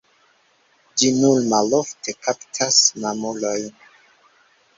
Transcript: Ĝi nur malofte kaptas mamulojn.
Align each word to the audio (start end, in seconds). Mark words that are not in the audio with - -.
Ĝi 1.01 1.09
nur 1.17 1.41
malofte 1.51 2.15
kaptas 2.29 2.81
mamulojn. 3.05 3.71